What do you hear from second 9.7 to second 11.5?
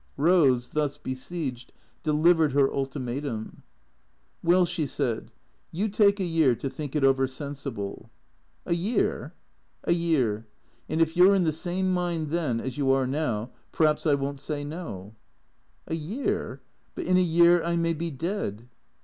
A year. And if you 're in